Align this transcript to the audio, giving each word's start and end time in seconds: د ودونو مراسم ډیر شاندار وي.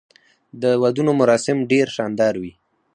د 0.61 0.63
ودونو 0.81 1.11
مراسم 1.21 1.57
ډیر 1.71 1.87
شاندار 1.95 2.33
وي. 2.41 2.53